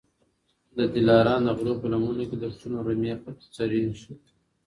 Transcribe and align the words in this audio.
د 0.77 0.79
دلارام 0.95 1.41
د 1.45 1.49
غرو 1.57 1.73
په 1.81 1.87
لمنو 1.91 2.23
کي 2.29 2.35
د 2.39 2.43
پسونو 2.51 2.77
رمې 2.87 3.13
څرېږي 3.55 4.13